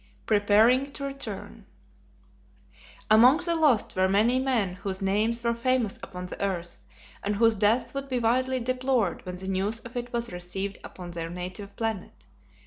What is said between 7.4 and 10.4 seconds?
death would be widely deplored when the news of it was